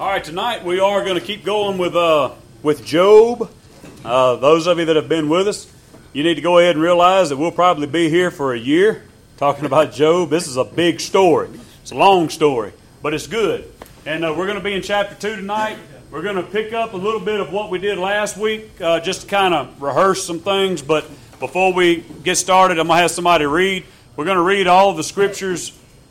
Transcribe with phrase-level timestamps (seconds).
[0.00, 2.32] All right, tonight we are going to keep going with uh,
[2.64, 3.48] with Job.
[4.04, 5.72] Uh, those of you that have been with us,
[6.12, 9.04] you need to go ahead and realize that we'll probably be here for a year
[9.36, 10.30] talking about Job.
[10.30, 11.48] This is a big story.
[11.82, 12.72] It's a long story,
[13.02, 13.72] but it's good.
[14.04, 15.78] And uh, we're going to be in chapter two tonight.
[16.10, 18.98] We're going to pick up a little bit of what we did last week, uh,
[18.98, 20.82] just to kind of rehearse some things.
[20.82, 21.08] But
[21.38, 23.84] before we get started, I'm going to have somebody read.
[24.16, 25.70] We're going to read all the scriptures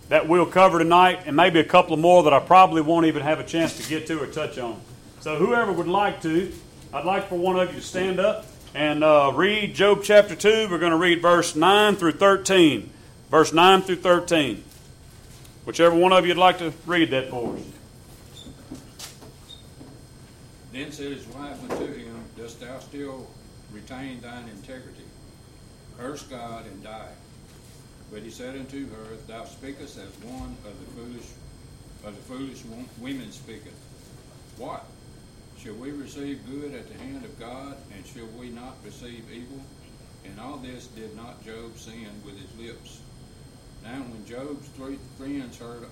[0.10, 3.40] that we'll cover tonight, and maybe a couple more that I probably won't even have
[3.40, 4.80] a chance to get to or touch on.
[5.22, 6.52] So, whoever would like to,
[6.94, 10.68] I'd like for one of you to stand up and uh, read Job chapter 2.
[10.70, 12.90] We're going to read verse 9 through 13.
[13.30, 14.64] Verse 9 through 13.
[15.66, 17.62] Whichever one of you would like to read that for us.
[20.72, 23.30] Then said his wife unto him, Dost thou still
[23.72, 25.04] retain thine integrity?
[25.98, 27.12] Curse God and die.
[28.14, 31.26] But he said unto her, Thou speakest as one of the foolish
[32.06, 32.62] of the foolish
[33.02, 33.74] women speaketh.
[34.58, 34.86] What?
[35.58, 39.60] Shall we receive good at the hand of God, and shall we not receive evil?
[40.26, 43.00] And all this did not Job sin with his lips.
[43.84, 45.88] Now when Job's three friends heard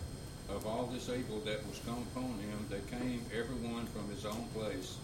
[0.50, 4.28] of all this evil that was come upon him, they came every one from his
[4.28, 4.98] own place.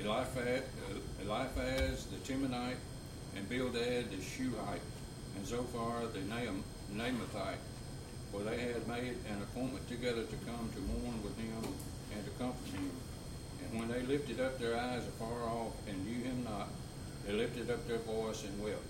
[0.00, 2.82] Eliphaz, uh, Eliphaz the Temanite,
[3.36, 4.80] and Bildad the Shuhite,
[5.36, 7.62] and Zophar the Naamathite,
[8.30, 11.72] for they had made an appointment together to come to mourn with him
[12.14, 12.90] and to comfort him.
[13.62, 16.68] And when they lifted up their eyes afar off and knew him not,
[17.26, 18.82] they lifted up their voice and wept.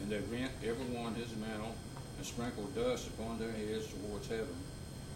[0.00, 1.74] And they rent every one his mantle
[2.16, 4.56] and sprinkled dust upon their heads towards heaven.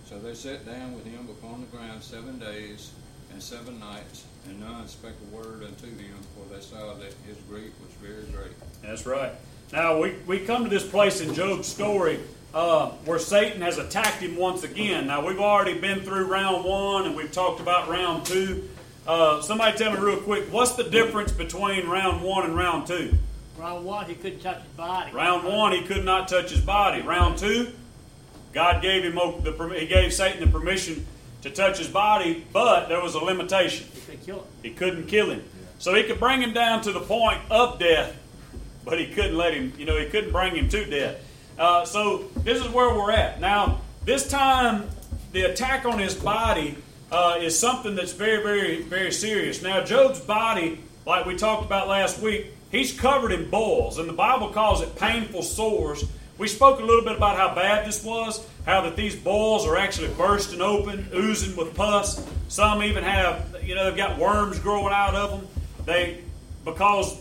[0.06, 2.92] So they sat down with him upon the ground seven days
[3.32, 7.36] and seven nights, and none spake a word unto him, for they saw that his
[7.48, 8.56] grief was very great.
[8.82, 9.32] That's right.
[9.72, 12.18] Now, we, we come to this place in Job's story
[12.52, 15.06] uh, where Satan has attacked him once again.
[15.06, 18.68] Now, we've already been through round one and we've talked about round two.
[19.06, 23.14] Uh, somebody tell me real quick, what's the difference between round one and round two?
[23.56, 25.12] Round one, he couldn't touch his body.
[25.12, 27.02] Round one, he could not touch his body.
[27.02, 27.72] Round two,
[28.52, 31.06] God gave him the he gave Satan the permission
[31.42, 33.86] to touch his body, but there was a limitation.
[33.92, 34.44] He couldn't kill him.
[34.62, 35.44] He couldn't kill him.
[35.78, 38.19] So he could bring him down to the point of death,
[38.90, 41.24] but he couldn't let him, you know, he couldn't bring him to death.
[41.56, 43.40] Uh, so this is where we're at.
[43.40, 44.90] Now, this time,
[45.30, 46.76] the attack on his body
[47.12, 49.62] uh, is something that's very, very, very serious.
[49.62, 54.12] Now, Job's body, like we talked about last week, he's covered in boils, and the
[54.12, 56.04] Bible calls it painful sores.
[56.36, 59.76] We spoke a little bit about how bad this was, how that these boils are
[59.76, 62.26] actually bursting open, oozing with pus.
[62.48, 65.48] Some even have, you know, they've got worms growing out of them.
[65.84, 66.22] They,
[66.64, 67.16] because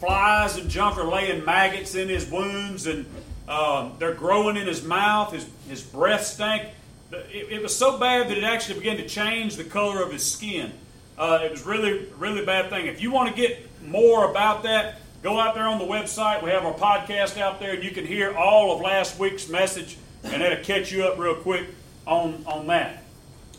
[0.00, 3.06] flies and junk are laying maggots in his wounds and
[3.48, 5.32] um, they're growing in his mouth.
[5.32, 6.68] His, his breath stank.
[7.10, 10.30] It, it, was so bad that it actually began to change the color of his
[10.30, 10.72] skin.
[11.16, 12.86] Uh, it was really, really bad thing.
[12.86, 16.42] If you want to get more about that, go out there on the website.
[16.42, 19.96] We have our podcast out there, and you can hear all of last week's message,
[20.22, 21.66] and that'll catch you up real quick
[22.06, 23.02] on, on that.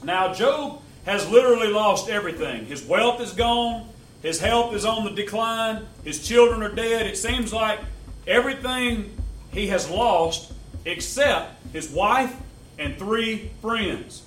[0.04, 2.66] Now, Job has literally lost everything.
[2.68, 3.90] His wealth is gone.
[4.22, 5.85] His health is on the decline.
[6.03, 7.07] His children are dead.
[7.07, 7.80] It seems like
[8.28, 9.16] everything
[9.52, 10.52] he has lost
[10.85, 12.35] except his wife
[12.78, 14.24] and three friends.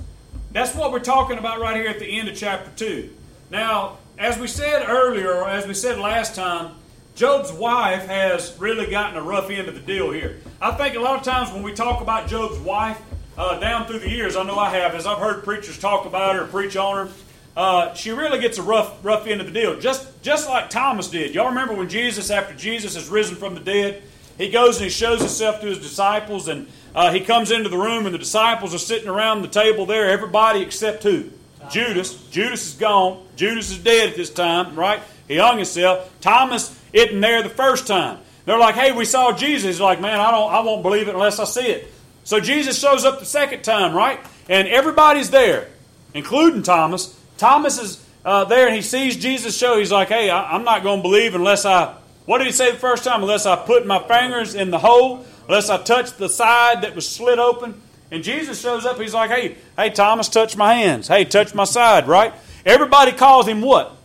[0.53, 3.11] That's what we're talking about right here at the end of chapter 2.
[3.51, 6.75] Now, as we said earlier, or as we said last time,
[7.15, 10.41] Job's wife has really gotten a rough end of the deal here.
[10.61, 13.01] I think a lot of times when we talk about Job's wife,
[13.37, 16.37] uh, down through the years, I know I have, as I've heard preachers talk about
[16.37, 17.13] her, preach on her,
[17.57, 19.79] uh, she really gets a rough, rough end of the deal.
[19.79, 21.35] Just, just like Thomas did.
[21.35, 24.03] Y'all remember when Jesus, after Jesus has risen from the dead,
[24.39, 27.77] he goes and he shows himself to his disciples, and uh, he comes into the
[27.77, 30.09] room, and the disciples are sitting around the table there.
[30.11, 31.31] Everybody except who?
[31.71, 32.15] Judas.
[32.31, 33.25] Judas is gone.
[33.37, 35.01] Judas is dead at this time, right?
[35.29, 36.11] He hung himself.
[36.21, 38.19] Thomas isn't there the first time.
[38.45, 40.53] They're like, "Hey, we saw Jesus." He's like, "Man, I don't.
[40.53, 41.93] I won't believe it unless I see it."
[42.25, 44.19] So Jesus shows up the second time, right?
[44.49, 45.69] And everybody's there,
[46.15, 47.17] including Thomas.
[47.43, 49.77] Thomas is uh, there and he sees Jesus show.
[49.77, 51.93] He's like, hey, I, am not going to believe unless I,
[52.25, 53.21] what did he say the first time?
[53.21, 57.09] Unless I put my fingers in the hole, unless I touch the side that was
[57.09, 57.83] slit open.
[58.13, 59.01] And Jesus shows up.
[59.01, 61.09] He's like, hey, hey, Thomas, touch my hands.
[61.09, 62.33] Hey, touch my side, right?
[62.65, 63.97] Everybody calls him what?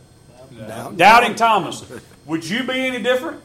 [0.58, 1.86] Doubting, Doubting Thomas.
[2.26, 3.40] Would you be any different?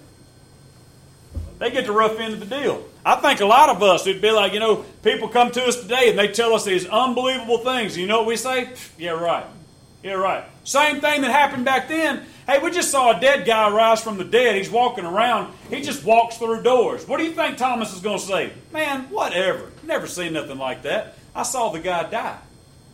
[1.59, 2.83] They get the rough end of the deal.
[3.05, 5.83] I think a lot of us, it'd be like, you know, people come to us
[5.83, 7.95] today and they tell us these unbelievable things.
[7.99, 8.71] You know what we say?
[8.97, 9.45] Yeah, right.
[10.03, 10.45] Yeah, right.
[10.65, 12.25] Same thing that happened back then.
[12.47, 14.57] Hey, we just saw a dead guy rise from the dead.
[14.57, 15.55] He's walking around.
[15.71, 17.07] He just walks through doors.
[17.07, 18.53] What do you think Thomas is going to say?
[18.73, 19.71] Man, whatever.
[19.85, 21.17] Never seen nothing like that.
[21.35, 22.39] I saw the guy die.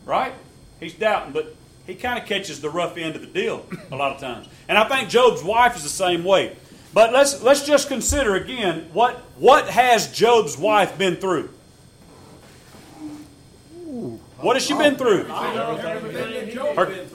[0.04, 0.34] Right?
[0.80, 1.56] He's doubting, but
[1.86, 4.46] he kind of catches the rough end of the deal a lot of times.
[4.68, 6.56] And I think Job's wife is the same way.
[6.92, 11.50] But let's let's just consider again what what has Job's wife been through?
[14.38, 15.24] What has she been through?
[15.24, 17.06] Her,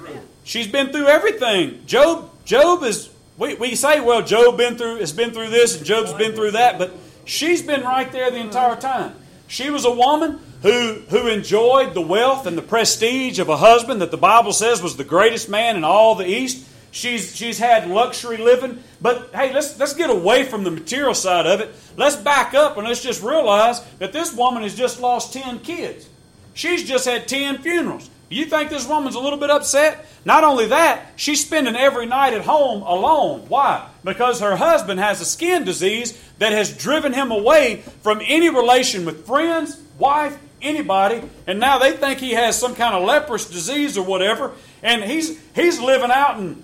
[0.43, 1.85] she's been through everything.
[1.85, 5.85] Job Job is we, we say, well, Job been through has been through this and
[5.85, 6.91] Job's been through that, but
[7.25, 9.15] she's been right there the entire time.
[9.47, 14.01] She was a woman who, who enjoyed the wealth and the prestige of a husband
[14.01, 16.67] that the Bible says was the greatest man in all the East.
[16.91, 18.81] She's, she's had luxury living.
[19.01, 21.73] But hey, let's, let's get away from the material side of it.
[21.97, 26.07] Let's back up and let's just realize that this woman has just lost 10 kids.
[26.53, 28.09] She's just had 10 funerals.
[28.29, 30.05] You think this woman's a little bit upset?
[30.25, 33.45] Not only that, she's spending every night at home alone.
[33.47, 33.87] Why?
[34.03, 39.05] Because her husband has a skin disease that has driven him away from any relation
[39.05, 43.97] with friends, wife, anybody, and now they think he has some kind of leprous disease
[43.97, 46.63] or whatever, and he's he's living out in,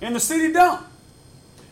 [0.00, 0.86] in the city dump.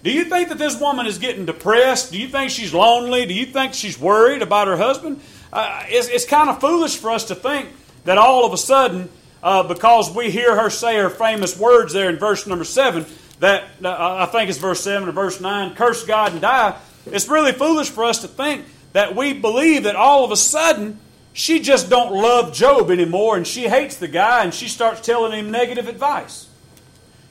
[0.02, 2.12] Do you think that this woman is getting depressed?
[2.12, 3.26] Do you think she's lonely?
[3.26, 5.20] Do you think she's worried about her husband?
[5.52, 7.68] Uh, it's, it's kind of foolish for us to think
[8.04, 9.08] that all of a sudden
[9.42, 13.06] uh, because we hear her say her famous words there in verse number 7
[13.40, 16.76] that uh, I think it's verse 7 or verse 9 curse God and die.
[17.06, 20.98] It's really foolish for us to think that we believe that all of a sudden
[21.32, 25.32] she just don't love Job anymore and she hates the guy and she starts telling
[25.32, 26.48] him negative advice.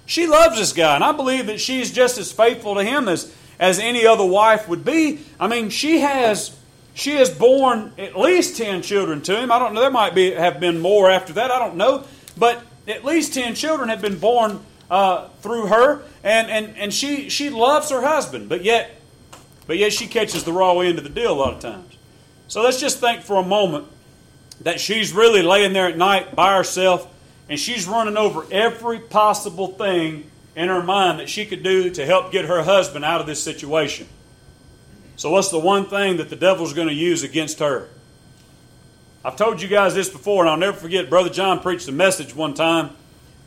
[0.08, 3.30] She loves this guy, and I believe that she's just as faithful to him as,
[3.60, 5.19] as any other wife would be.
[5.38, 6.56] I mean, she has
[6.97, 9.51] she has borne at least 10 children to him.
[9.51, 11.51] I don't know, there might be, have been more after that.
[11.51, 12.05] I don't know.
[12.35, 16.01] But at least 10 children have been born uh, through her.
[16.23, 18.99] And, and, and she, she loves her husband, but yet,
[19.67, 21.95] but yet she catches the raw end of the deal a lot of times.
[22.47, 23.85] So let's just think for a moment
[24.61, 27.13] that she's really laying there at night by herself
[27.47, 32.07] and she's running over every possible thing in her mind that she could do to
[32.07, 34.07] help get her husband out of this situation.
[35.18, 37.90] So, what's the one thing that the devil's going to use against her?
[39.25, 41.10] I've told you guys this before, and I'll never forget.
[41.10, 42.92] Brother John preached a message one time.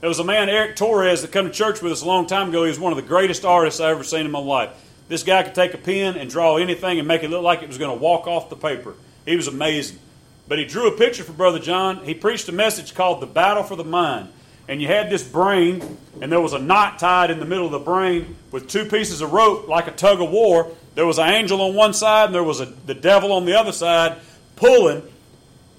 [0.00, 2.48] There was a man, Eric Torres, that came to church with us a long time
[2.48, 2.64] ago.
[2.64, 4.70] He was one of the greatest artists I ever seen in my life.
[5.06, 7.68] This guy could take a pen and draw anything and make it look like it
[7.68, 8.94] was going to walk off the paper.
[9.24, 10.00] He was amazing.
[10.48, 12.04] But he drew a picture for Brother John.
[12.04, 14.28] He preached a message called The Battle for the Mind.
[14.66, 17.72] And you had this brain, and there was a knot tied in the middle of
[17.72, 20.72] the brain with two pieces of rope like a tug of war.
[20.94, 23.58] There was an angel on one side, and there was a, the devil on the
[23.58, 24.18] other side
[24.56, 25.02] pulling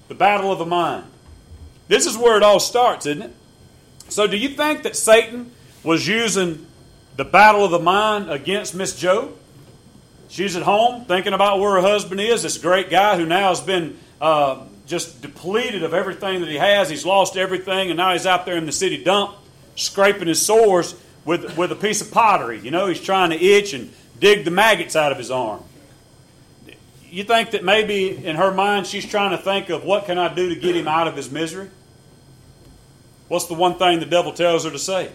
[0.08, 1.04] the battle of the mind.
[1.88, 3.34] This is where it all starts, isn't it?
[4.08, 6.66] So, do you think that Satan was using
[7.16, 9.32] the battle of the mind against Miss Joe?
[10.28, 13.60] She's at home thinking about where her husband is, this great guy who now has
[13.60, 16.88] been uh, just depleted of everything that he has.
[16.88, 19.36] He's lost everything, and now he's out there in the city dump
[19.74, 20.94] scraping his sores
[21.24, 22.60] with, with a piece of pottery.
[22.60, 25.62] You know, he's trying to itch and dig the maggots out of his arm.
[27.10, 30.32] You think that maybe in her mind she's trying to think of what can I
[30.32, 31.68] do to get him out of his misery?
[33.28, 35.10] What's the one thing the devil tells her to say?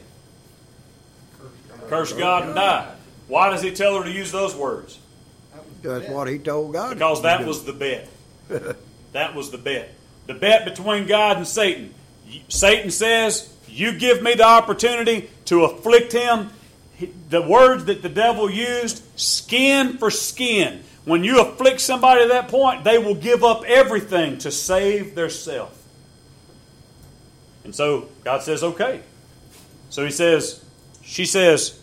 [1.88, 2.94] Curse God and die.
[3.27, 5.00] Why does he tell her to use those words?
[5.81, 6.95] That's what he told God.
[6.95, 8.09] Because that was the bet.
[9.13, 9.94] that was the bet.
[10.25, 11.94] The bet between God and Satan.
[12.50, 16.49] Satan says, You give me the opportunity to afflict him
[17.30, 20.83] the words that the devil used skin for skin.
[21.06, 25.30] When you afflict somebody to that point, they will give up everything to save their
[25.30, 25.73] self.
[27.63, 29.01] And so God says, okay.
[29.89, 30.63] So he says,
[31.04, 31.80] she says,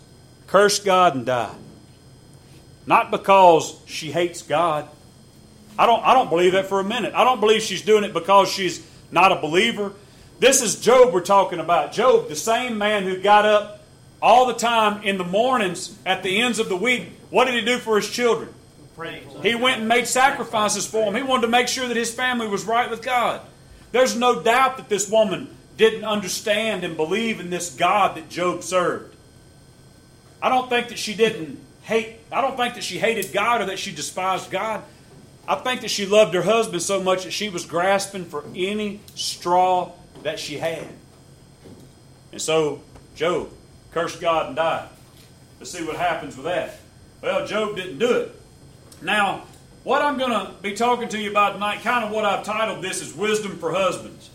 [0.47, 1.55] curse God and die.
[2.87, 4.89] Not because she hates God.
[5.79, 7.15] I don't, I don't believe that for a minute.
[7.15, 9.93] I don't believe she's doing it because she's not a believer.
[10.39, 11.93] This is Job we're talking about.
[11.93, 13.84] Job, the same man who got up
[14.25, 17.61] all the time in the mornings at the ends of the week, what did he
[17.61, 18.49] do for his children?
[19.43, 21.15] He went and made sacrifices for them.
[21.15, 23.43] He wanted to make sure that his family was right with God.
[23.93, 28.63] There's no doubt that this woman didn't understand and believe in this God that Job
[28.63, 29.15] served.
[30.41, 33.67] I don't think that she didn't hate, I don't think that she hated God or
[33.67, 34.85] that she despised God.
[35.47, 39.01] I think that she loved her husband so much that she was grasping for any
[39.17, 40.89] straw that she had.
[42.33, 42.81] And so,
[43.15, 43.51] Job,
[43.95, 44.89] curse God and die.
[45.61, 46.79] Let's see what happens with that.
[47.23, 48.33] Well, Job didn't do it.
[49.01, 49.45] Now,
[49.85, 52.83] what I'm going to be talking to you about tonight, kind of what I've titled
[52.83, 54.31] this is Wisdom for Husbands.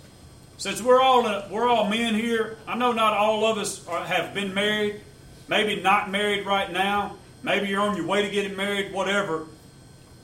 [0.58, 4.04] Since we're all, uh, we're all men here, I know not all of us are,
[4.04, 5.01] have been married,
[5.50, 9.46] maybe not married right now, maybe you're on your way to getting married, whatever.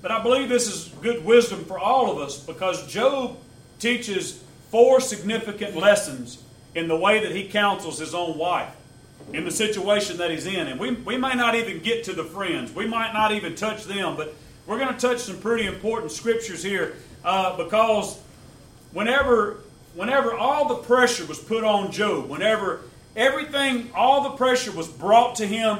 [0.01, 3.37] But I believe this is good wisdom for all of us because Job
[3.79, 6.41] teaches four significant lessons
[6.73, 8.73] in the way that he counsels his own wife
[9.33, 10.67] in the situation that he's in.
[10.67, 13.85] And we, we may not even get to the friends, we might not even touch
[13.85, 14.33] them, but
[14.65, 18.19] we're going to touch some pretty important scriptures here uh, because
[18.93, 19.57] whenever,
[19.93, 22.81] whenever all the pressure was put on Job, whenever
[23.15, 25.79] everything, all the pressure was brought to him,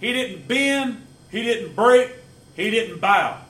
[0.00, 2.12] he didn't bend, he didn't break,
[2.56, 3.40] he didn't bow.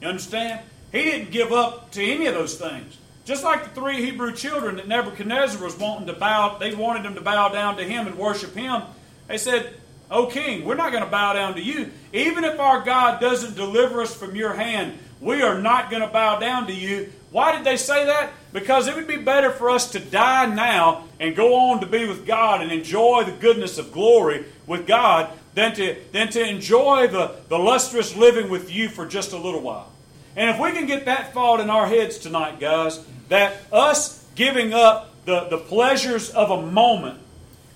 [0.00, 0.60] You understand?
[0.92, 2.96] He didn't give up to any of those things.
[3.24, 7.14] Just like the three Hebrew children that Nebuchadnezzar was wanting to bow, they wanted them
[7.14, 8.82] to bow down to him and worship him.
[9.28, 9.74] They said,
[10.10, 11.90] O king, we're not going to bow down to you.
[12.12, 16.08] Even if our God doesn't deliver us from your hand, we are not going to
[16.08, 17.10] bow down to you.
[17.30, 18.32] Why did they say that?
[18.52, 22.06] Because it would be better for us to die now and go on to be
[22.06, 27.08] with God and enjoy the goodness of glory with God than to, than to enjoy
[27.08, 29.93] the, the lustrous living with you for just a little while.
[30.36, 34.74] And if we can get that thought in our heads tonight, guys, that us giving
[34.74, 37.20] up the, the pleasures of a moment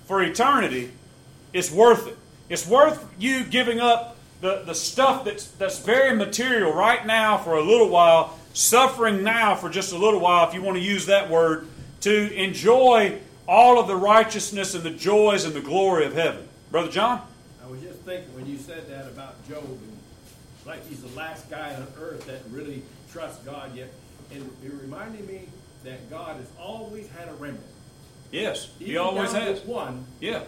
[0.05, 0.91] for eternity
[1.53, 2.17] is worth it.
[2.49, 7.55] It's worth you giving up the, the stuff that's, that's very material right now for
[7.55, 11.05] a little while, suffering now for just a little while, if you want to use
[11.07, 11.67] that word,
[12.01, 16.47] to enjoy all of the righteousness and the joys and the glory of heaven.
[16.71, 17.21] Brother John?
[17.63, 19.63] I was just thinking when you said that about Job,
[20.69, 23.91] like he's the last guy on earth that really trusts God yet.
[24.31, 25.47] And it reminded me
[25.83, 27.65] that God has always had a remnant.
[28.31, 29.61] Yes, he Even always down to has.
[29.61, 30.43] One, Yeah,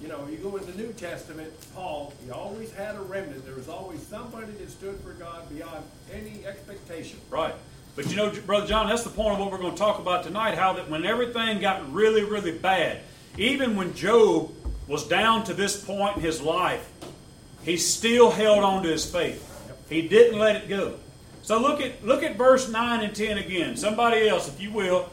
[0.00, 3.44] you know, you go in the New Testament, Paul, he always had a remnant.
[3.44, 7.18] There was always somebody that stood for God beyond any expectation.
[7.28, 7.54] right.
[7.96, 10.22] But you know, Brother John, that's the point of what we're going to talk about
[10.22, 13.00] tonight how that when everything got really, really bad,
[13.36, 14.52] even when Job
[14.86, 16.88] was down to this point in his life,
[17.68, 19.44] he still held on to his faith.
[19.90, 20.94] He didn't let it go.
[21.42, 23.76] So look at look at verse 9 and 10 again.
[23.76, 25.10] Somebody else, if you will,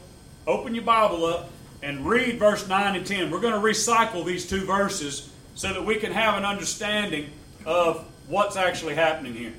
[0.47, 1.49] open your Bible up
[1.83, 3.29] and read verse 9 and 10.
[3.29, 7.29] We're going to recycle these two verses so that we can have an understanding
[7.65, 9.53] of what's actually happening here.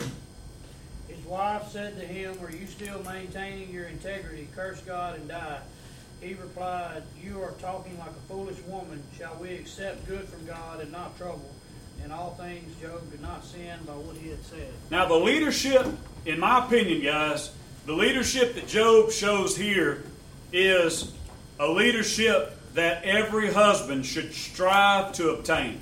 [1.06, 4.48] His wife said to him, Are you still maintaining your integrity?
[4.54, 5.60] Curse God and die.
[6.22, 9.02] He replied, You are talking like a foolish woman.
[9.18, 11.55] Shall we accept good from God and not trouble?
[12.06, 14.72] In all things, Job did not sin by what he had said.
[14.92, 15.88] Now, the leadership,
[16.24, 17.50] in my opinion, guys,
[17.84, 20.04] the leadership that Job shows here
[20.52, 21.12] is
[21.58, 25.80] a leadership that every husband should strive to obtain.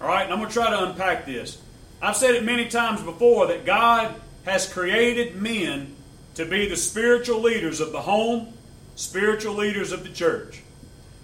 [0.00, 1.62] All right, and I'm going to try to unpack this.
[2.02, 4.12] I've said it many times before that God
[4.44, 5.94] has created men
[6.34, 8.54] to be the spiritual leaders of the home,
[8.96, 10.64] spiritual leaders of the church.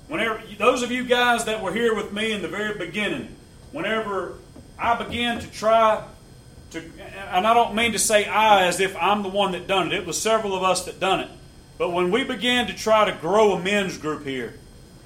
[0.06, 3.32] Whenever those of you guys that were here with me in the very beginning,
[3.72, 4.34] whenever
[4.78, 6.04] I began to try
[6.70, 6.82] to,
[7.32, 9.94] and I don't mean to say I as if I'm the one that done it.
[9.94, 11.30] It was several of us that done it.
[11.78, 14.54] But when we began to try to grow a men's group here,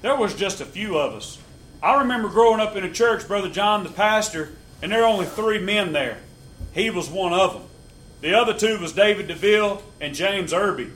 [0.01, 1.37] there was just a few of us.
[1.83, 4.49] I remember growing up in a church, Brother John, the pastor,
[4.81, 6.17] and there were only three men there.
[6.73, 7.63] He was one of them.
[8.21, 10.91] The other two was David DeVille and James Irby.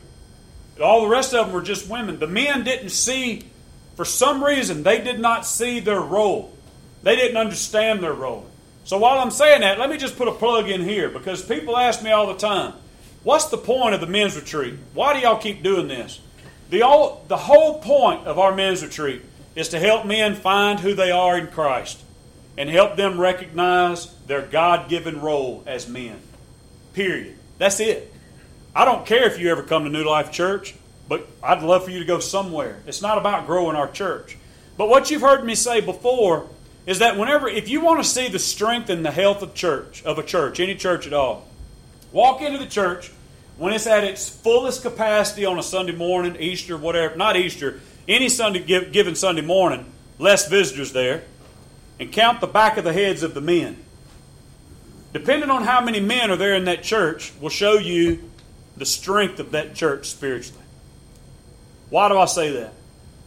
[0.81, 2.19] All the rest of them were just women.
[2.19, 3.50] The men didn't see,
[3.95, 6.54] for some reason, they did not see their role.
[7.05, 8.47] They didn't understand their role.
[8.83, 11.77] So while I'm saying that, let me just put a plug in here because people
[11.77, 12.74] ask me all the time,
[13.21, 14.74] what's the point of the men's retreat?
[14.95, 16.19] Why do y'all keep doing this?
[16.71, 19.21] The, all, the whole point of our men's retreat
[19.55, 22.01] is to help men find who they are in Christ
[22.57, 26.19] and help them recognize their God given role as men.
[26.93, 27.38] Period.
[27.59, 28.12] That's it.
[28.75, 30.74] I don't care if you ever come to New Life Church,
[31.07, 32.81] but I'd love for you to go somewhere.
[32.88, 34.39] It's not about growing our church.
[34.75, 36.50] But what you've heard me say before
[36.86, 40.04] is that whenever, if you want to see the strength and the health of church,
[40.04, 41.48] of a church, any church at all,
[42.12, 43.12] walk into the church
[43.58, 48.30] when it's at its fullest capacity on a Sunday morning, Easter, whatever, not Easter, any
[48.30, 48.60] Sunday
[48.92, 49.86] given Sunday morning,
[50.20, 51.24] less visitors there,
[52.00, 53.77] and count the back of the heads of the men.
[55.13, 58.30] Depending on how many men are there in that church, will show you
[58.75, 60.62] the strength of that church spiritually.
[61.89, 62.74] Why do I say that?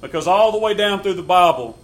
[0.01, 1.79] Because all the way down through the Bible,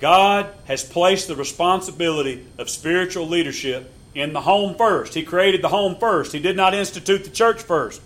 [0.00, 5.14] God has placed the responsibility of spiritual leadership in the home first.
[5.14, 6.32] He created the home first.
[6.32, 8.00] He did not institute the church first.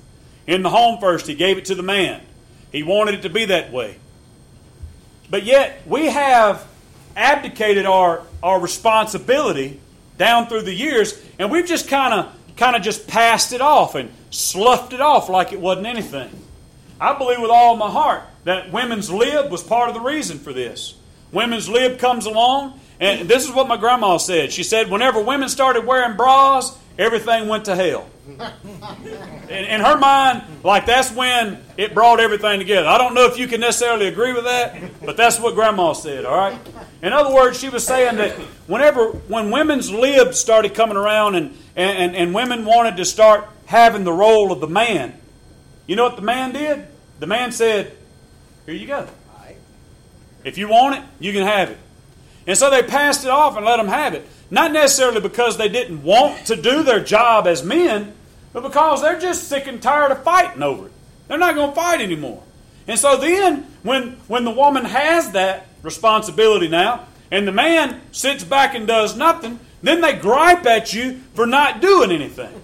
[0.47, 2.23] In the home first, He gave it to the man.
[2.73, 3.97] He wanted it to be that way.
[5.31, 6.67] But yet, we have
[7.17, 9.81] abdicated our, our responsibility
[10.17, 13.95] down through the years, and we've just kind of kind of just passed it off
[13.95, 16.29] and sloughed it off like it wasn't anything.
[17.01, 20.53] I believe with all my heart that women's lib was part of the reason for
[20.53, 20.98] this.
[21.33, 24.53] Women's lib comes along, and this is what my grandma said.
[24.53, 28.09] She said, whenever women started wearing bras, everything went to hell.
[29.49, 32.87] In, in her mind, like that's when it brought everything together.
[32.87, 36.27] I don't know if you can necessarily agree with that, but that's what Grandma said,
[36.27, 36.59] all right?
[37.01, 38.33] In other words, she was saying that
[38.67, 44.05] whenever, when women's libs started coming around and, and, and women wanted to start having
[44.05, 45.19] the role of the man,
[45.87, 46.87] you know what the man did?
[47.19, 47.97] The man said,
[48.67, 49.09] Here you go.
[50.45, 51.79] If you want it, you can have it.
[52.47, 54.27] And so they passed it off and let them have it.
[54.51, 58.15] Not necessarily because they didn't want to do their job as men,
[58.53, 60.93] but because they're just sick and tired of fighting over it.
[61.27, 62.43] They're not going to fight anymore.
[62.87, 68.43] And so then, when, when the woman has that responsibility now, and the man sits
[68.43, 72.63] back and does nothing, then they gripe at you for not doing anything.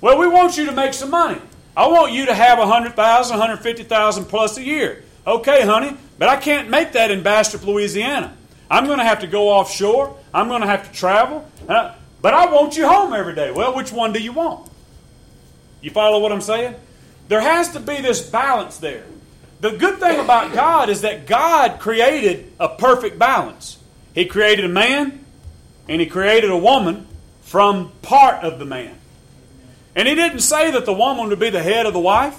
[0.00, 1.40] Well, we want you to make some money.
[1.76, 5.04] I want you to have 100,000, 150,000 plus a year.
[5.28, 8.34] Okay, honey, but I can't make that in Bastrop, Louisiana.
[8.70, 10.16] I'm going to have to go offshore.
[10.32, 11.46] I'm going to have to travel.
[11.68, 13.50] Uh, but I want you home every day.
[13.50, 14.70] Well, which one do you want?
[15.82, 16.76] You follow what I'm saying?
[17.28, 19.04] There has to be this balance there.
[19.60, 23.76] The good thing about God is that God created a perfect balance.
[24.14, 25.26] He created a man
[25.90, 27.06] and He created a woman
[27.42, 28.96] from part of the man.
[29.94, 32.38] And He didn't say that the woman would be the head of the wife.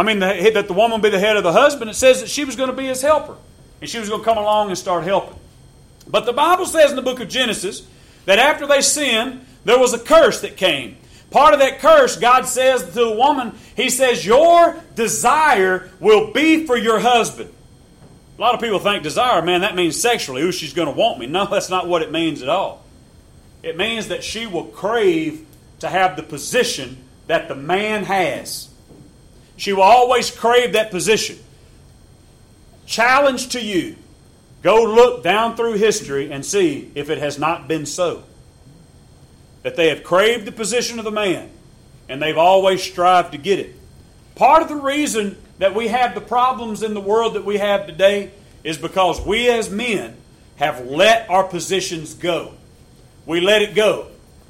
[0.00, 1.90] I mean, the, that the woman be the head of the husband.
[1.90, 3.36] It says that she was going to be his helper.
[3.82, 5.38] And she was going to come along and start helping.
[6.08, 7.86] But the Bible says in the book of Genesis
[8.24, 10.96] that after they sinned, there was a curse that came.
[11.30, 16.64] Part of that curse, God says to the woman, He says, Your desire will be
[16.64, 17.52] for your husband.
[18.38, 20.40] A lot of people think desire, man, that means sexually.
[20.40, 21.26] Ooh, she's going to want me.
[21.26, 22.82] No, that's not what it means at all.
[23.62, 25.44] It means that she will crave
[25.80, 28.70] to have the position that the man has.
[29.60, 31.38] She will always crave that position.
[32.86, 33.94] Challenge to you
[34.62, 38.22] go look down through history and see if it has not been so.
[39.62, 41.50] That they have craved the position of the man
[42.08, 43.74] and they've always strived to get it.
[44.34, 47.86] Part of the reason that we have the problems in the world that we have
[47.86, 48.30] today
[48.64, 50.16] is because we as men
[50.56, 52.54] have let our positions go.
[53.26, 54.06] We let it go.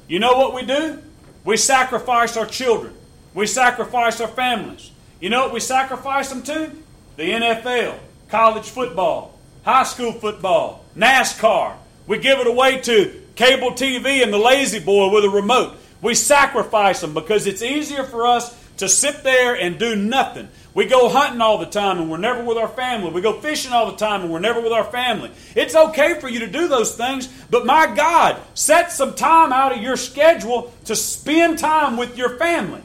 [0.07, 1.01] You know what we do?
[1.43, 2.93] We sacrifice our children.
[3.33, 4.90] We sacrifice our families.
[5.21, 6.71] You know what we sacrifice them to?
[7.15, 11.75] The NFL, college football, high school football, NASCAR.
[12.07, 15.77] We give it away to cable TV and the lazy boy with a remote.
[16.01, 20.47] We sacrifice them because it's easier for us to sit there and do nothing.
[20.73, 23.11] We go hunting all the time and we're never with our family.
[23.11, 25.29] We go fishing all the time and we're never with our family.
[25.55, 29.71] It's okay for you to do those things, but my God, set some time out
[29.71, 32.81] of your schedule to spend time with your family.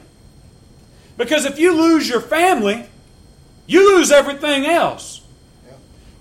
[1.17, 2.85] Because if you lose your family,
[3.65, 5.21] you lose everything else.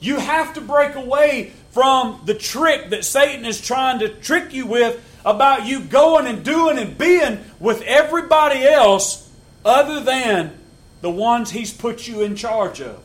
[0.01, 4.67] You have to break away from the trick that Satan is trying to trick you
[4.67, 9.31] with about you going and doing and being with everybody else
[9.65, 10.57] other than
[11.01, 13.03] the ones he's put you in charge of.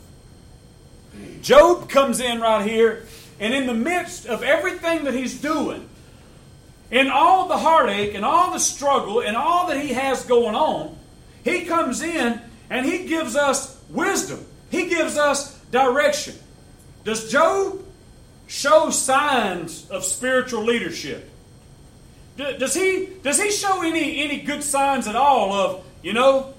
[1.42, 3.06] Job comes in right here,
[3.40, 5.90] and in the midst of everything that he's doing,
[6.92, 10.96] in all the heartache and all the struggle and all that he has going on,
[11.44, 14.46] he comes in and he gives us wisdom.
[14.70, 16.36] He gives us direction.
[17.04, 17.84] Does Job
[18.48, 21.30] show signs of spiritual leadership?
[22.38, 26.54] Does he, does he show any, any good signs at all of, you know,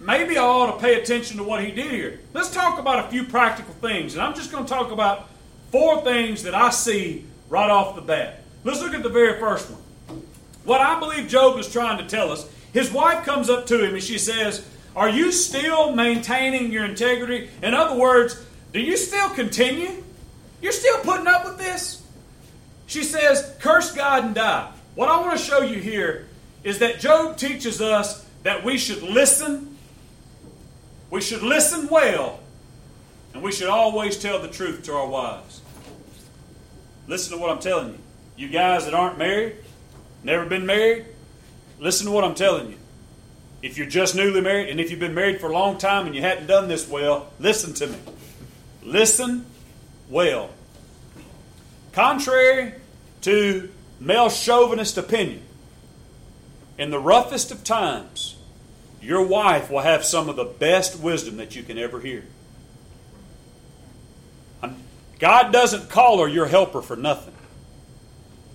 [0.00, 2.20] maybe I ought to pay attention to what he did here?
[2.34, 4.14] Let's talk about a few practical things.
[4.14, 5.28] And I'm just going to talk about
[5.70, 8.42] four things that I see right off the bat.
[8.64, 9.80] Let's look at the very first one.
[10.64, 13.94] What I believe Job is trying to tell us his wife comes up to him
[13.94, 17.50] and she says, Are you still maintaining your integrity?
[17.62, 18.40] In other words,
[18.72, 20.02] do you still continue?
[20.62, 22.02] You're still putting up with this?
[22.86, 24.70] She says, Curse God and die.
[24.94, 26.28] What I want to show you here
[26.62, 29.76] is that Job teaches us that we should listen,
[31.10, 32.40] we should listen well,
[33.32, 35.60] and we should always tell the truth to our wives.
[37.06, 37.98] Listen to what I'm telling you.
[38.36, 39.56] You guys that aren't married,
[40.22, 41.06] never been married,
[41.80, 42.76] listen to what I'm telling you.
[43.62, 46.14] If you're just newly married, and if you've been married for a long time and
[46.14, 47.98] you hadn't done this well, listen to me.
[48.82, 49.44] Listen
[50.08, 50.50] well.
[51.92, 52.74] Contrary
[53.22, 55.42] to male chauvinist opinion,
[56.78, 58.36] in the roughest of times,
[59.02, 62.24] your wife will have some of the best wisdom that you can ever hear.
[65.18, 67.34] God doesn't call her your helper for nothing.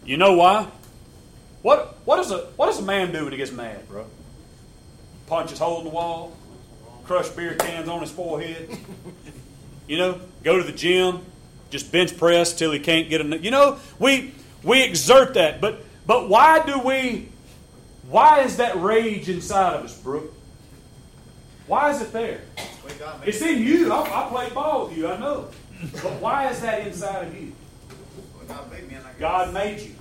[0.04, 0.68] You know why?
[1.66, 4.06] What, what, is a, what does a man do when he gets mad, bro?
[5.26, 6.38] Punch his hole in the wall,
[7.06, 8.70] crush beer cans on his forehead.
[9.88, 11.26] You know, go to the gym,
[11.72, 13.44] just bench press till he can't get enough.
[13.44, 17.30] You know, we we exert that, but But why do we,
[18.10, 20.32] why is that rage inside of us, Brooke?
[21.66, 22.42] Why is it there?
[23.26, 23.92] It's in you.
[23.92, 25.50] I, I play ball with you, I know.
[25.94, 27.54] But why is that inside of you?
[29.18, 29.96] God made you.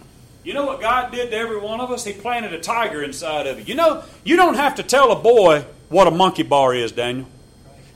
[0.44, 2.04] You know what God did to every one of us?
[2.04, 3.64] He planted a tiger inside of you.
[3.64, 7.26] You know, you don't have to tell a boy what a monkey bar is, Daniel.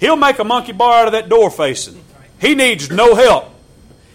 [0.01, 2.03] He'll make a monkey bar out of that door facing.
[2.41, 3.51] He needs no help.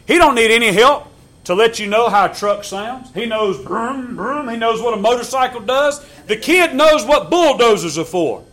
[0.08, 1.08] He don't need any help
[1.44, 3.14] to let you know how a truck sounds.
[3.14, 4.50] He knows broom, broom.
[4.50, 6.04] He knows what a motorcycle does.
[6.26, 8.44] The kid knows what bulldozers are for.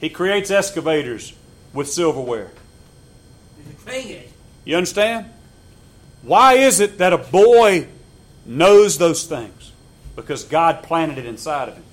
[0.00, 1.34] He creates excavators
[1.72, 2.50] with silverware.
[4.64, 5.26] You understand?
[6.24, 7.86] Why is it that a boy
[8.46, 9.72] knows those things?
[10.16, 11.84] Because God planted it inside of him.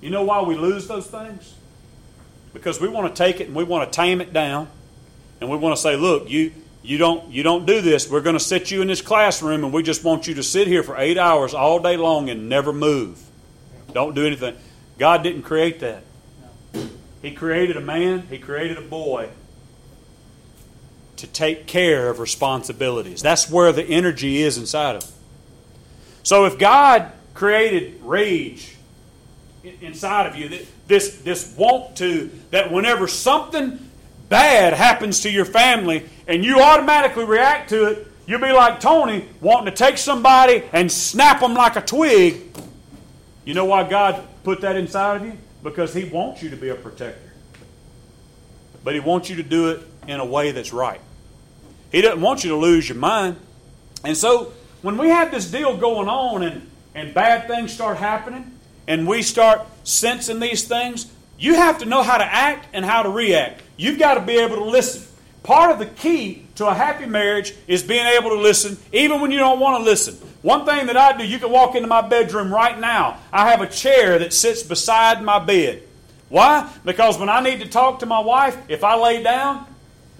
[0.00, 1.54] You know why we lose those things?
[2.52, 4.68] Because we want to take it and we want to tame it down
[5.40, 6.52] and we want to say, look, you,
[6.82, 8.08] you, don't, you don't do this.
[8.08, 10.68] We're going to sit you in this classroom and we just want you to sit
[10.68, 13.20] here for eight hours all day long and never move.
[13.92, 14.56] Don't do anything.
[14.96, 16.04] God didn't create that.
[17.20, 19.28] He created a man, He created a boy
[21.20, 23.22] to take care of responsibilities.
[23.22, 25.12] That's where the energy is inside of them.
[26.22, 28.76] So if God created rage
[29.80, 33.78] inside of you, this, this want to, that whenever something
[34.28, 39.28] bad happens to your family and you automatically react to it, you'll be like Tony
[39.40, 42.42] wanting to take somebody and snap them like a twig.
[43.44, 45.36] You know why God put that inside of you?
[45.62, 47.32] Because He wants you to be a protector.
[48.84, 51.00] But He wants you to do it in a way that's right.
[51.90, 53.36] He doesn't want you to lose your mind.
[54.04, 58.58] And so when we have this deal going on and, and bad things start happening
[58.86, 63.02] and we start sensing these things, you have to know how to act and how
[63.02, 63.62] to react.
[63.76, 65.02] You've got to be able to listen.
[65.42, 69.30] Part of the key to a happy marriage is being able to listen even when
[69.30, 70.14] you don't want to listen.
[70.42, 73.18] One thing that I do, you can walk into my bedroom right now.
[73.32, 75.82] I have a chair that sits beside my bed.
[76.28, 76.70] Why?
[76.84, 79.66] Because when I need to talk to my wife, if I lay down,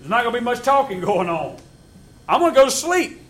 [0.01, 1.57] there's not going to be much talking going on.
[2.27, 3.21] I'm going to go to sleep.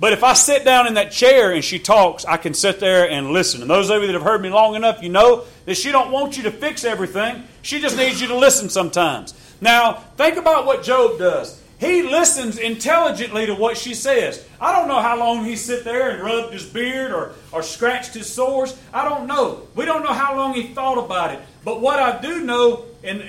[0.00, 3.08] But if I sit down in that chair and she talks, I can sit there
[3.08, 3.60] and listen.
[3.60, 6.10] And those of you that have heard me long enough, you know that she don't
[6.10, 7.44] want you to fix everything.
[7.62, 9.32] She just needs you to listen sometimes.
[9.60, 11.62] Now, think about what Job does.
[11.78, 14.44] He listens intelligently to what she says.
[14.60, 18.14] I don't know how long he sit there and rubbed his beard or, or scratched
[18.14, 18.76] his sores.
[18.92, 19.68] I don't know.
[19.76, 21.40] We don't know how long he thought about it.
[21.64, 23.22] But what I do know, and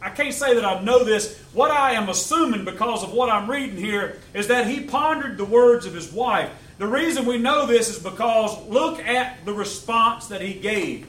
[0.00, 1.38] I can't say that I know this.
[1.52, 5.44] What I am assuming because of what I'm reading here is that he pondered the
[5.44, 6.50] words of his wife.
[6.78, 11.08] The reason we know this is because look at the response that he gave.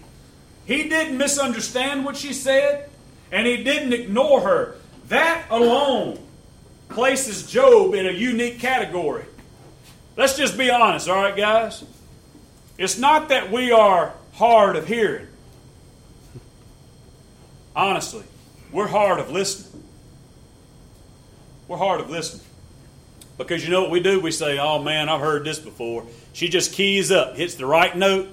[0.65, 2.89] He didn't misunderstand what she said,
[3.32, 4.75] and he didn't ignore her.
[5.10, 6.19] That alone
[6.89, 9.25] places Job in a unique category.
[10.17, 11.84] Let's just be honest, all right, guys?
[12.78, 15.28] It's not that we are hard of hearing.
[17.75, 18.23] Honestly.
[18.71, 19.84] We're hard of listening.
[21.67, 22.45] We're hard of listening.
[23.38, 24.19] Because you know what we do?
[24.19, 26.05] We say, oh man, I've heard this before.
[26.34, 28.27] She just keys up, hits the right note.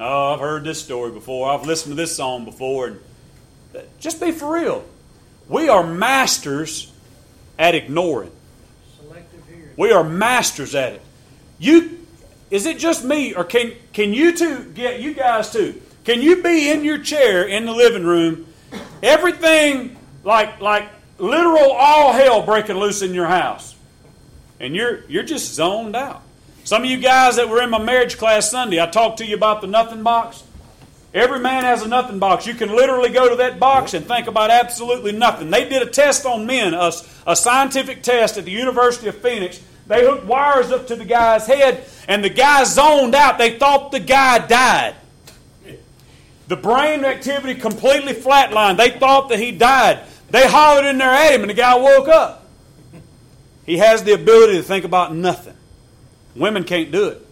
[0.00, 1.50] Oh, I've heard this story before.
[1.50, 2.88] I've listened to this song before.
[2.88, 3.00] And
[3.76, 4.84] uh, just be for real.
[5.48, 6.92] We are masters
[7.58, 8.32] at ignoring.
[8.96, 9.70] Selective hearing.
[9.76, 11.02] We are masters at it.
[11.58, 12.00] You
[12.50, 15.80] is it just me or can can you two get you guys too?
[16.04, 18.46] Can you be in your chair in the living room
[19.04, 20.88] Everything like like
[21.18, 23.76] literal all hell breaking loose in your house.
[24.58, 26.22] And you're you're just zoned out.
[26.64, 29.36] Some of you guys that were in my marriage class Sunday, I talked to you
[29.36, 30.42] about the nothing box.
[31.12, 32.46] Every man has a nothing box.
[32.46, 35.50] You can literally go to that box and think about absolutely nothing.
[35.50, 36.90] They did a test on men, a,
[37.26, 39.60] a scientific test at the University of Phoenix.
[39.86, 43.36] They hooked wires up to the guy's head, and the guy zoned out.
[43.36, 44.96] They thought the guy died.
[46.48, 48.76] The brain activity completely flatlined.
[48.76, 50.00] They thought that he died.
[50.30, 52.46] They hollered in there at him, and the guy woke up.
[53.64, 55.56] He has the ability to think about nothing.
[56.36, 57.26] Women can't do it.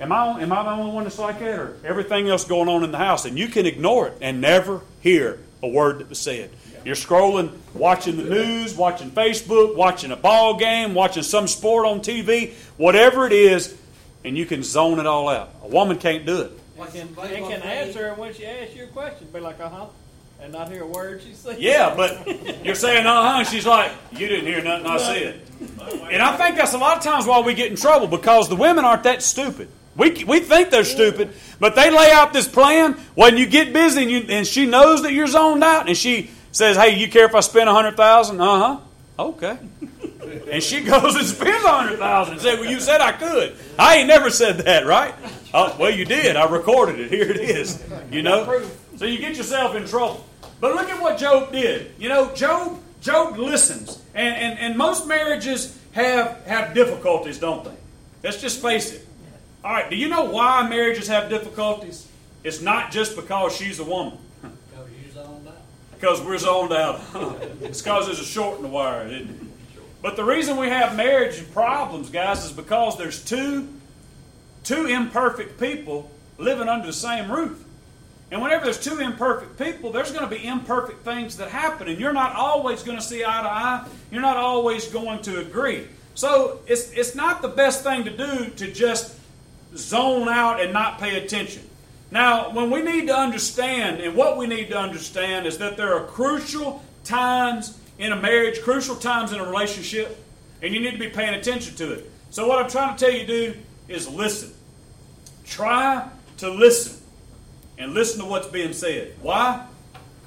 [0.00, 2.84] Am I, am I the only one that's like that, or everything else going on
[2.84, 3.24] in the house?
[3.24, 6.50] And you can ignore it and never hear a word that was said.
[6.84, 12.00] You're scrolling, watching the news, watching Facebook, watching a ball game, watching some sport on
[12.00, 13.76] TV, whatever it is,
[14.24, 15.50] and you can zone it all out.
[15.62, 16.59] A woman can't do it.
[16.82, 19.28] It can, it can answer when she asks you a question.
[19.32, 19.86] Be like, uh huh,
[20.40, 21.58] and not hear a word she says.
[21.58, 22.26] Yeah, but
[22.64, 25.40] you're saying uh huh, and she's like, you didn't hear nothing I said.
[26.10, 28.56] And I think that's a lot of times why we get in trouble because the
[28.56, 29.68] women aren't that stupid.
[29.96, 34.02] We, we think they're stupid, but they lay out this plan when you get busy
[34.02, 37.26] and, you, and she knows that you're zoned out and she says, hey, you care
[37.26, 38.40] if I spend a hundred thousand?
[38.40, 38.78] Uh huh.
[39.18, 39.58] Okay.
[40.30, 43.56] And she goes and spends a hundred thousand and said, Well, you said I could.
[43.78, 45.14] I ain't never said that, right?
[45.52, 46.36] Oh, well, you did.
[46.36, 47.10] I recorded it.
[47.10, 47.82] Here it is.
[48.10, 48.64] You know?
[48.96, 50.24] So you get yourself in trouble.
[50.60, 51.92] But look at what Job did.
[51.98, 54.02] You know, Job Job listens.
[54.14, 57.74] And, and, and most marriages have, have difficulties, don't they?
[58.22, 59.06] Let's just face it.
[59.64, 62.06] All right, do you know why marriages have difficulties?
[62.44, 64.18] It's not just because she's a woman.
[65.92, 67.00] Because we're zoned out.
[67.60, 69.49] it's because there's a short in the wire, isn't it?
[70.02, 73.68] But the reason we have marriage problems, guys, is because there's two,
[74.64, 77.62] two imperfect people living under the same roof.
[78.30, 81.98] And whenever there's two imperfect people, there's going to be imperfect things that happen, and
[81.98, 83.86] you're not always going to see eye to eye.
[84.10, 85.88] You're not always going to agree.
[86.14, 89.16] So it's, it's not the best thing to do to just
[89.74, 91.62] zone out and not pay attention.
[92.12, 95.94] Now, when we need to understand, and what we need to understand is that there
[95.94, 100.18] are crucial times in a marriage, crucial times in a relationship,
[100.62, 102.10] and you need to be paying attention to it.
[102.30, 103.58] So, what I'm trying to tell you to do
[103.88, 104.52] is listen.
[105.44, 106.08] Try
[106.38, 107.02] to listen
[107.76, 109.14] and listen to what's being said.
[109.20, 109.66] Why?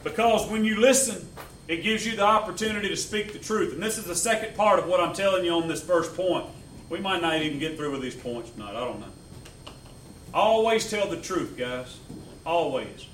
[0.03, 1.27] Because when you listen,
[1.67, 3.73] it gives you the opportunity to speak the truth.
[3.73, 6.45] And this is the second part of what I'm telling you on this first point.
[6.89, 8.75] We might not even get through with these points tonight.
[8.75, 9.07] I don't know.
[10.33, 11.97] Always tell the truth, guys.
[12.45, 13.07] Always.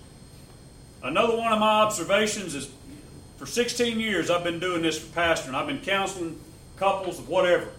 [1.04, 2.70] Another one of my observations is
[3.40, 5.56] for 16 years I've been doing this for pastoring.
[5.56, 6.38] I've been counseling
[6.76, 7.70] couples, of whatever.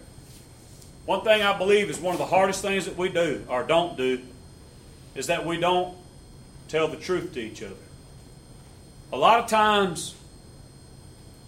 [1.04, 3.94] One thing I believe is one of the hardest things that we do or don't
[3.94, 4.20] do
[5.14, 5.94] is that we don't
[6.68, 7.74] tell the truth to each other.
[9.12, 10.14] A lot of times,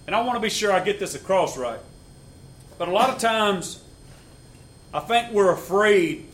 [0.06, 1.80] and I want to be sure I get this across right,
[2.76, 3.82] but a lot of times
[4.92, 6.26] I think we're afraid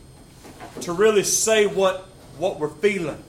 [0.81, 3.23] to really say what, what we're feeling.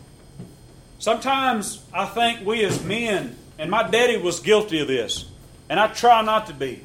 [0.99, 5.27] Sometimes I think we as men, and my daddy was guilty of this,
[5.69, 6.83] and I try not to be.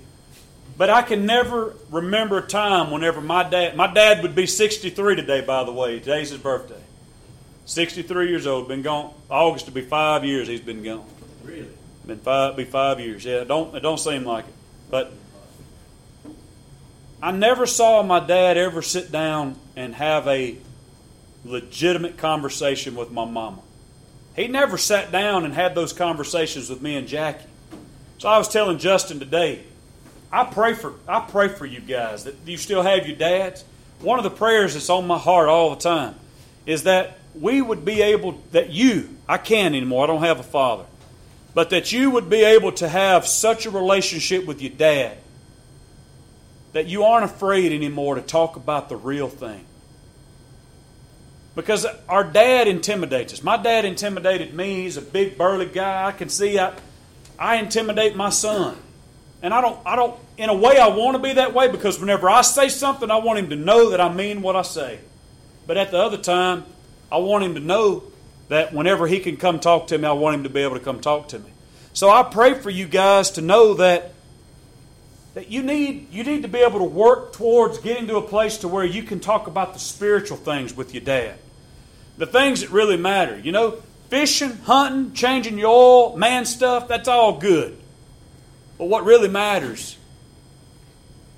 [0.78, 5.16] But I can never remember a time whenever my dad, my dad would be 63
[5.16, 6.00] today, by the way.
[6.00, 6.82] Today's his birthday.
[7.66, 9.14] 63 years old, been gone.
[9.30, 11.06] August to be five years he's been gone.
[11.46, 11.70] Really?
[12.06, 13.24] Been five, be five years.
[13.24, 14.54] Yeah, don't it don't seem like it,
[14.92, 15.14] but
[17.24, 20.58] I never saw my dad ever sit down and have a
[21.46, 23.62] legitimate conversation with my mama.
[24.36, 27.48] He never sat down and had those conversations with me and Jackie.
[28.18, 29.64] So I was telling Justin today,
[30.32, 33.64] I pray for I pray for you guys that you still have your dads.
[34.02, 36.16] One of the prayers that's on my heart all the time
[36.66, 40.44] is that we would be able, that you, I can't anymore, I don't have a
[40.44, 40.86] father,
[41.54, 45.18] but that you would be able to have such a relationship with your dad
[46.74, 49.64] that you aren't afraid anymore to talk about the real thing.
[51.56, 53.44] Because our dad intimidates us.
[53.44, 54.84] My dad intimidated me.
[54.84, 56.06] He's a big burly guy.
[56.06, 56.74] I can see I,
[57.40, 58.78] I intimidate my son.
[59.42, 62.00] And I don't I don't in a way I want to be that way because
[62.00, 65.00] whenever I say something I want him to know that I mean what I say.
[65.68, 66.66] But at the other time,
[67.12, 68.04] I want him to know
[68.50, 70.84] that whenever he can come talk to me, I want him to be able to
[70.84, 71.50] come talk to me.
[71.94, 74.14] So I pray for you guys to know that
[75.34, 78.58] that you need you need to be able to work towards getting to a place
[78.60, 81.36] to where you can talk about the spiritual things with your dad.
[82.18, 83.38] The things that really matter.
[83.38, 83.72] You know,
[84.10, 87.78] fishing, hunting, changing your oil, man stuff, that's all good.
[88.78, 89.98] But what really matters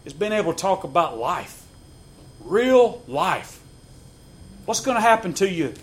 [0.06, 1.64] is being able to talk about life.
[2.42, 3.60] Real life.
[4.66, 5.74] What's going to happen to you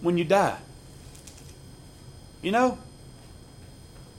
[0.00, 0.58] when you die?
[2.42, 2.78] You know,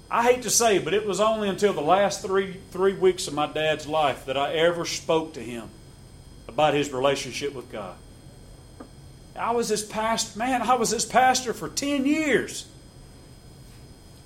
[0.09, 3.33] I hate to say, but it was only until the last three three weeks of
[3.33, 5.69] my dad's life that I ever spoke to him
[6.47, 7.95] about his relationship with God.
[9.35, 10.61] I was his pastor, man.
[10.61, 12.67] I was his pastor for ten years.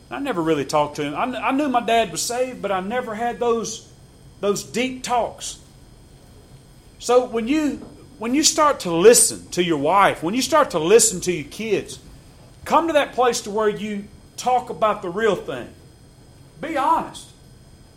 [0.09, 1.15] I never really talked to him.
[1.15, 3.91] I, I knew my dad was saved, but I never had those
[4.39, 5.59] those deep talks.
[6.99, 7.85] So when you
[8.17, 11.49] when you start to listen to your wife, when you start to listen to your
[11.49, 11.99] kids,
[12.65, 15.69] come to that place to where you talk about the real thing.
[16.59, 17.27] Be honest.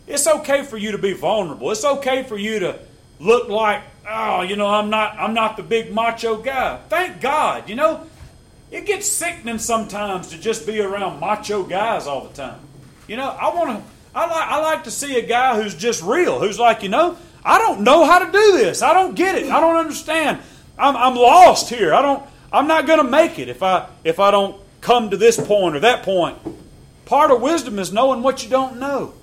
[0.07, 1.71] It's okay for you to be vulnerable.
[1.71, 2.79] It's okay for you to
[3.19, 6.77] look like, oh, you know, I'm not I'm not the big macho guy.
[6.89, 7.69] Thank God.
[7.69, 8.07] You know,
[8.71, 12.59] it gets sickening sometimes to just be around macho guys all the time.
[13.07, 16.03] You know, I want to I like I like to see a guy who's just
[16.03, 18.81] real, who's like, you know, I don't know how to do this.
[18.81, 19.49] I don't get it.
[19.49, 20.39] I don't understand.
[20.77, 21.93] I'm, I'm lost here.
[21.93, 22.23] I don't.
[22.51, 25.75] I'm not going to make it if I if I don't come to this point
[25.75, 26.37] or that point.
[27.05, 29.13] Part of wisdom is knowing what you don't know,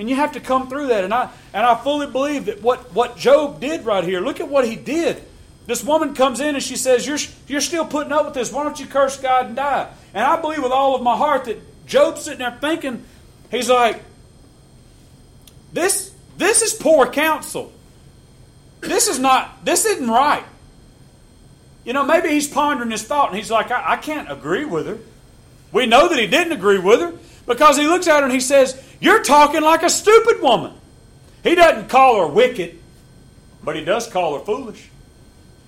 [0.00, 1.04] and you have to come through that.
[1.04, 4.20] And I and I fully believe that what what Job did right here.
[4.20, 5.22] Look at what he did.
[5.66, 8.50] This woman comes in and she says, "You're you're still putting up with this.
[8.50, 11.44] Why don't you curse God and die?" And I believe with all of my heart
[11.44, 13.04] that Job's sitting there thinking,
[13.50, 14.02] he's like,
[15.72, 17.70] this this is poor counsel.
[18.80, 20.44] This is not this isn't right.
[21.84, 24.86] You know, maybe he's pondering his thought and he's like, I, I can't agree with
[24.86, 24.98] her.
[25.72, 27.12] We know that he didn't agree with her
[27.50, 30.72] because he looks at her and he says, You're talking like a stupid woman.
[31.42, 32.78] He doesn't call her wicked,
[33.64, 34.88] but he does call her foolish.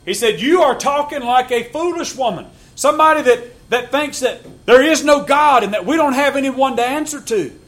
[0.05, 2.47] He said, You are talking like a foolish woman.
[2.77, 6.77] Somebody that, that thinks that there is no God and that we don't have anyone
[6.77, 7.59] to answer to.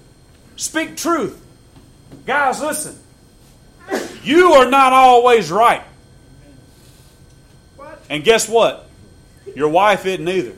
[0.55, 1.44] Speak truth.
[2.24, 2.96] Guys, listen.
[4.22, 5.83] You are not always right.
[8.09, 8.88] And guess what?
[9.57, 10.55] Your wife isn't either.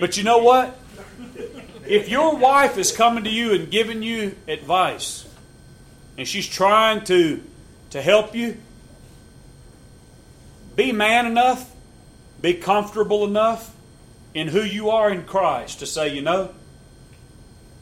[0.00, 0.76] But you know what?
[1.86, 5.26] If your wife is coming to you and giving you advice,
[6.16, 7.42] and she's trying to,
[7.90, 8.56] to help you,
[10.76, 11.70] be man enough,
[12.40, 13.74] be comfortable enough
[14.34, 16.52] in who you are in Christ to say, you know,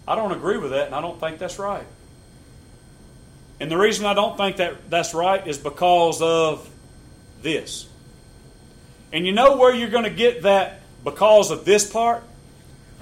[0.07, 1.87] I don't agree with that and I don't think that's right.
[3.61, 6.69] And the reason I don't think that that's right is because of
[7.43, 7.87] this.
[9.13, 12.25] And you know where you're going to get that because of this part?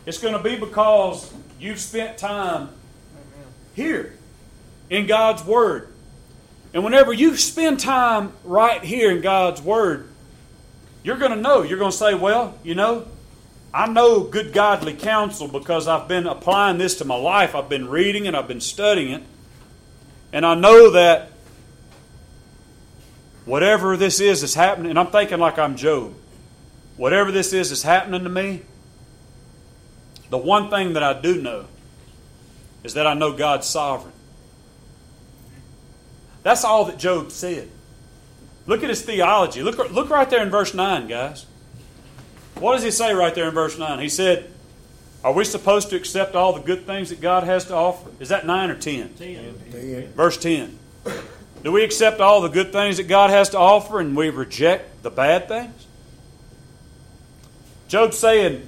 [0.07, 2.71] It's going to be because you've spent time
[3.75, 4.15] here
[4.89, 5.93] in God's Word.
[6.73, 10.09] And whenever you spend time right here in God's Word,
[11.03, 11.63] you're going to know.
[11.63, 13.07] You're going to say, well, you know,
[13.73, 17.55] I know good godly counsel because I've been applying this to my life.
[17.55, 19.23] I've been reading and I've been studying it.
[20.33, 21.31] And I know that
[23.45, 26.15] whatever this is that's happening, and I'm thinking like I'm Job,
[26.97, 28.63] whatever this is that's happening to me,
[30.31, 31.67] the one thing that I do know
[32.83, 34.15] is that I know God's sovereign.
[36.43, 37.69] That's all that Job said.
[38.67, 39.63] Look at his theology.
[39.63, 41.47] Look, look right there in verse 9, guys.
[42.55, 43.99] What does he say right there in verse 9?
[43.99, 44.51] He said,
[45.25, 48.11] Are we supposed to accept all the good things that God has to offer?
[48.21, 49.15] Is that 9 or 10?
[49.15, 50.13] 10.
[50.15, 50.79] Verse 10.
[51.63, 55.03] Do we accept all the good things that God has to offer and we reject
[55.03, 55.87] the bad things?
[57.89, 58.67] Job's saying,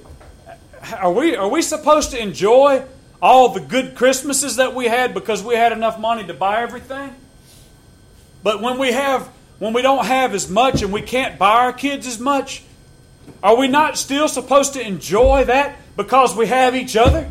[0.91, 2.83] are we, are we supposed to enjoy
[3.21, 7.15] all the good Christmases that we had because we had enough money to buy everything?
[8.43, 11.71] But when we have when we don't have as much and we can't buy our
[11.71, 12.63] kids as much,
[13.41, 17.29] are we not still supposed to enjoy that because we have each other?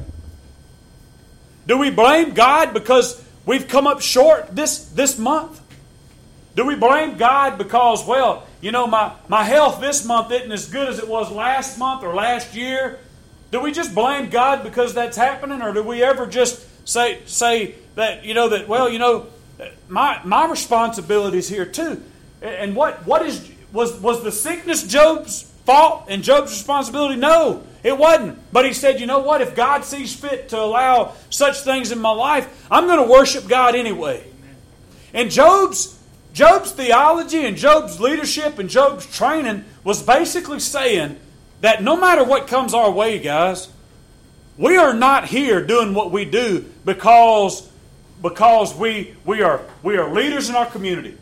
[1.66, 5.60] Do we blame God because we've come up short this, this month?
[6.54, 10.68] Do we blame God because, well, you know, my, my health this month isn't as
[10.68, 12.98] good as it was last month or last year?
[13.52, 17.74] Do we just blame God because that's happening, or do we ever just say say
[17.94, 19.26] that you know that well you know
[19.88, 22.02] my my responsibility is here too,
[22.40, 27.16] and what what is was was the sickness Job's fault and Job's responsibility?
[27.16, 28.38] No, it wasn't.
[28.52, 29.42] But he said, you know what?
[29.42, 33.48] If God sees fit to allow such things in my life, I'm going to worship
[33.48, 34.24] God anyway.
[35.12, 35.98] And Job's
[36.32, 41.18] Job's theology and Job's leadership and Job's training was basically saying
[41.62, 43.68] that no matter what comes our way, guys,
[44.58, 47.68] we are not here doing what we do because,
[48.20, 51.16] because we, we, are, we are leaders in our community.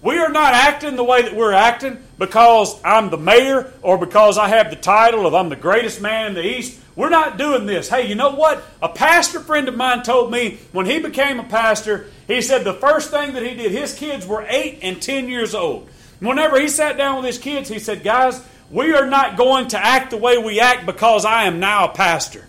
[0.00, 4.36] We are not acting the way that we're acting because I'm the mayor or because
[4.36, 6.80] I have the title of I'm the greatest man in the East.
[6.96, 7.88] We're not doing this.
[7.88, 8.64] Hey, you know what?
[8.80, 12.74] A pastor friend of mine told me when he became a pastor, he said the
[12.74, 15.88] first thing that he did, his kids were 8 and 10 years old.
[16.18, 19.78] Whenever he sat down with his kids, he said, Guys, we are not going to
[19.78, 22.48] act the way we act because I am now a pastor.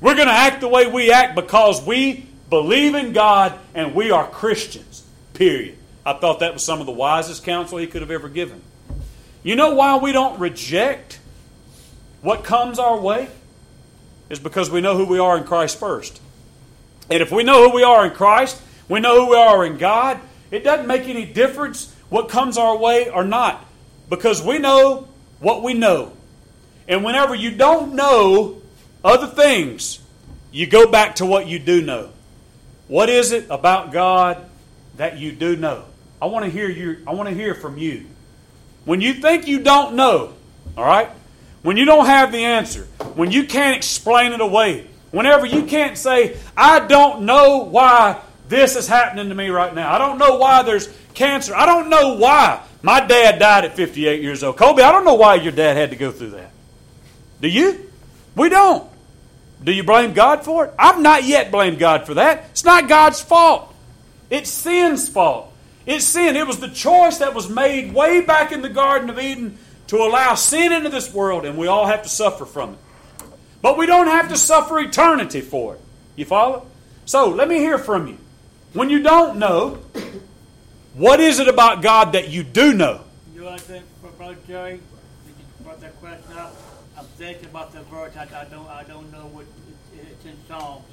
[0.00, 4.10] We're going to act the way we act because we believe in God and we
[4.10, 5.06] are Christians.
[5.34, 5.78] Period.
[6.04, 8.60] I thought that was some of the wisest counsel he could have ever given.
[9.44, 11.20] You know why we don't reject
[12.22, 13.28] what comes our way?
[14.30, 16.20] Is because we know who we are in Christ first.
[17.08, 19.78] And if we know who we are in Christ, we know who we are in
[19.78, 20.18] God,
[20.50, 23.64] it doesn't make any difference what comes our way or not.
[24.08, 25.08] Because we know
[25.42, 26.12] what we know.
[26.88, 28.62] And whenever you don't know
[29.04, 30.00] other things,
[30.50, 32.10] you go back to what you do know.
[32.88, 34.44] What is it about God
[34.96, 35.84] that you do know?
[36.20, 38.06] I want to hear you I want to hear from you.
[38.84, 40.34] When you think you don't know,
[40.76, 41.10] all right?
[41.62, 42.84] When you don't have the answer,
[43.14, 48.74] when you can't explain it away, whenever you can't say, I don't know why this
[48.76, 49.92] is happening to me right now.
[49.92, 51.54] I don't know why there's cancer.
[51.54, 52.62] I don't know why.
[52.82, 54.56] My dad died at 58 years old.
[54.56, 56.50] Kobe, I don't know why your dad had to go through that.
[57.40, 57.90] Do you?
[58.34, 58.88] We don't.
[59.62, 60.74] Do you blame God for it?
[60.78, 62.46] I've not yet blamed God for that.
[62.50, 63.72] It's not God's fault.
[64.30, 65.52] It's sin's fault.
[65.86, 66.36] It's sin.
[66.36, 69.58] It was the choice that was made way back in the Garden of Eden
[69.88, 72.78] to allow sin into this world, and we all have to suffer from it.
[73.60, 75.80] But we don't have to suffer eternity for it.
[76.16, 76.66] You follow?
[77.04, 78.18] So let me hear from you.
[78.72, 79.78] when you don't know,
[80.94, 83.02] what is it about God that you do know?
[83.34, 83.84] You know I think,
[84.16, 84.72] Brother Jerry?
[84.72, 84.80] Did
[85.26, 86.54] you brought that question up?
[86.98, 88.16] I'm thinking about the verse.
[88.16, 88.68] I, I don't.
[88.68, 89.46] I don't know what
[89.94, 90.84] it, it's in Psalms.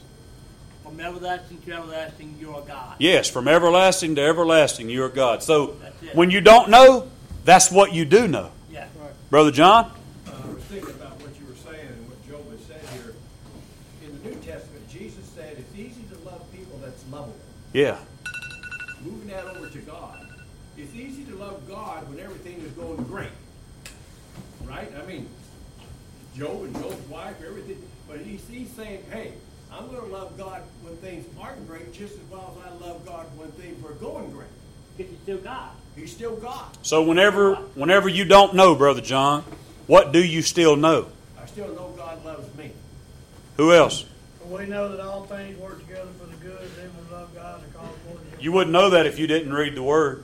[0.83, 2.95] From everlasting to everlasting, you are God.
[2.99, 5.43] Yes, from everlasting to everlasting, you are God.
[5.43, 5.77] So
[6.13, 7.11] when you don't know,
[7.45, 8.51] that's what you do know.
[8.71, 8.87] Yeah.
[9.29, 9.91] Brother John?
[10.25, 13.13] Uh, I was thinking about what you were saying and what Job has said here.
[14.03, 17.35] In the New Testament, Jesus said it's easy to love people that's lovable.
[17.73, 17.99] Yeah.
[19.03, 20.27] Moving that over to God,
[20.77, 23.29] it's easy to love God when everything is going great.
[24.63, 24.91] Right?
[25.01, 25.29] I mean,
[26.39, 27.83] Job and Job's wife, everything.
[28.07, 29.33] But he's, he's saying, hey,
[29.71, 33.05] I'm going to love God when things aren't great just as well as I love
[33.05, 34.47] God when things are going great.
[34.97, 35.69] Because you're still God.
[35.95, 36.77] He's still God.
[36.81, 39.43] So whenever whenever you don't know, Brother John,
[39.85, 41.07] what do you still know?
[41.41, 42.71] I still know God loves me.
[43.57, 44.05] Who else?
[44.39, 47.35] For we know that all things work together for the good of them who love
[47.35, 50.23] God and call called according You wouldn't know that if you didn't read the Word.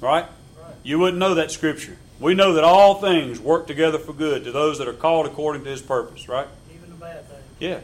[0.00, 0.26] Right?
[0.60, 0.74] Right.
[0.82, 1.96] You wouldn't know that Scripture.
[2.18, 5.64] We know that all things work together for good to those that are called according
[5.64, 6.48] to His purpose, right?
[6.74, 7.42] even the bad things.
[7.58, 7.80] Yeah.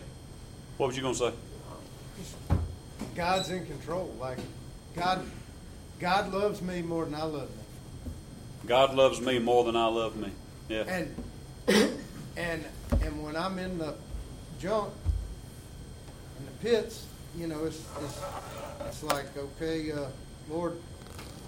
[0.78, 1.32] What was you going to say?
[3.14, 4.14] God's in control.
[4.18, 4.38] Like
[4.96, 5.24] God,
[6.00, 7.62] God loves me more than I love me.
[8.66, 10.30] God loves me more than I love me.
[10.68, 10.84] Yeah.
[10.86, 11.14] And
[12.36, 12.64] and
[13.02, 13.94] and when I'm in the
[14.60, 14.92] junk,
[16.38, 17.06] in the pits,
[17.36, 18.20] you know, it's it's,
[18.86, 20.06] it's like okay, uh,
[20.48, 20.76] Lord,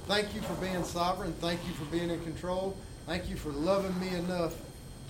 [0.06, 1.32] thank you for being sovereign.
[1.34, 2.76] Thank you for being in control.
[3.06, 4.54] Thank you for loving me enough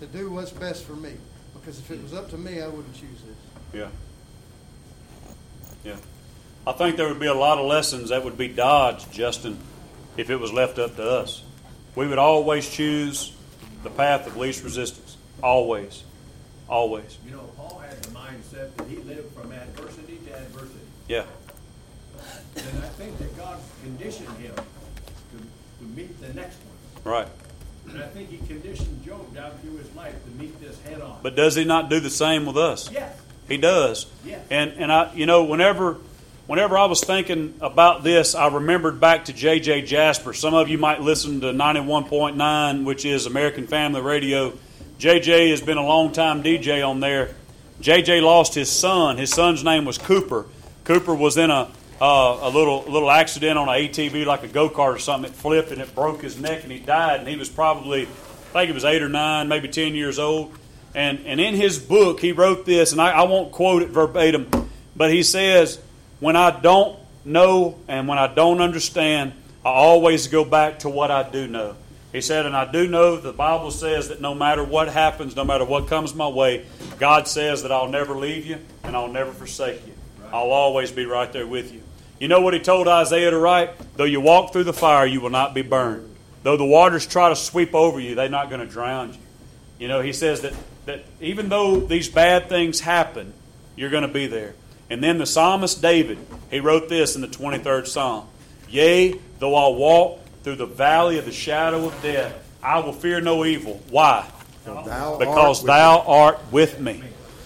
[0.01, 1.13] to do what's best for me.
[1.55, 3.37] Because if it was up to me, I wouldn't choose this.
[3.73, 3.89] Yeah.
[5.85, 5.97] Yeah.
[6.67, 9.59] I think there would be a lot of lessons that would be dodged, Justin,
[10.17, 11.43] if it was left up to us.
[11.95, 13.35] We would always choose
[13.83, 15.17] the path of least resistance.
[15.43, 16.03] Always.
[16.69, 17.19] Always.
[17.25, 20.81] You know, Paul had the mindset that he lived from adversity to adversity.
[21.07, 21.25] Yeah.
[22.57, 24.64] And I think that God conditioned him to, to meet
[26.35, 26.57] the next
[27.05, 27.13] one.
[27.13, 27.29] Right.
[27.89, 31.19] And I think he conditioned Job down through his life to meet this head on.
[31.23, 32.91] But does he not do the same with us?
[32.91, 33.17] yes,
[33.49, 34.07] He does.
[34.25, 34.41] Yes.
[34.51, 35.99] And and I you know whenever
[36.47, 39.83] whenever I was thinking about this, I remembered back to J.J.
[39.83, 40.33] Jasper.
[40.33, 44.53] Some of you might listen to 91.9, which is American Family Radio.
[44.99, 45.51] J.J.
[45.51, 47.35] has been a long time DJ on there.
[47.81, 48.21] J.J.
[48.21, 49.19] lost his son.
[49.19, 50.47] His son's name was Cooper.
[50.85, 51.71] Cooper was in a
[52.01, 55.31] uh, a little little accident on an ATV, like a go kart or something.
[55.31, 57.21] It flipped and it broke his neck, and he died.
[57.21, 58.07] And he was probably, I
[58.53, 60.53] think he was eight or nine, maybe ten years old.
[60.95, 64.49] And and in his book, he wrote this, and I, I won't quote it verbatim,
[64.97, 65.81] but he says,
[66.21, 69.33] "When I don't know and when I don't understand,
[69.65, 71.77] I always go back to what I do know."
[72.15, 75.45] He said, and I do know the Bible says that no matter what happens, no
[75.45, 76.65] matter what comes my way,
[77.01, 79.95] God says that I'll never leave you and I'll never forsake you.
[80.33, 81.83] I'll always be right there with you.
[82.19, 83.71] You know what he told Isaiah to write?
[83.97, 86.15] Though you walk through the fire, you will not be burned.
[86.43, 89.19] Though the waters try to sweep over you, they're not going to drown you.
[89.79, 90.55] You know, he says that,
[90.87, 93.33] that even though these bad things happen,
[93.77, 94.55] you're going to be there.
[94.91, 96.19] And then the psalmist David,
[96.51, 98.29] he wrote this in the 23rd Psalm
[98.69, 103.21] Yea, though I walk through the valley of the shadow of death, I will fear
[103.21, 103.83] no evil.
[103.91, 104.29] Why?
[104.65, 107.03] Thou Because art thou art with me.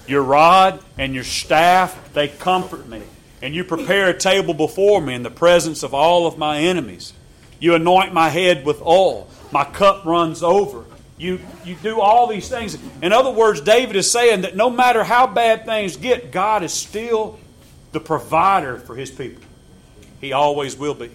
[0.06, 3.02] Your rod and your staff, they comfort me.
[3.40, 7.12] And you prepare a table before me in the presence of all of my enemies.
[7.60, 9.28] You anoint my head with oil.
[9.52, 10.84] My cup runs over.
[11.16, 12.78] You, you do all these things.
[13.02, 16.72] In other words, David is saying that no matter how bad things get, God is
[16.72, 17.38] still
[17.92, 19.42] the provider for his people.
[20.20, 21.10] He always will be.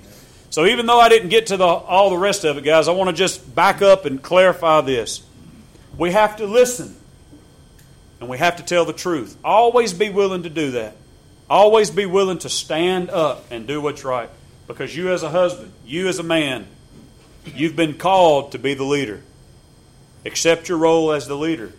[0.50, 2.92] So even though I didn't get to the, all the rest of it, guys, I
[2.92, 5.24] want to just back up and clarify this.
[5.98, 6.96] We have to listen
[8.20, 9.38] and we have to tell the truth.
[9.44, 10.96] Always be willing to do that.
[11.54, 14.30] Always be willing to stand up and do what's right.
[14.66, 16.66] Because you, as a husband, you, as a man,
[17.46, 19.22] you've been called to be the leader.
[20.26, 21.72] Accept your role as the leader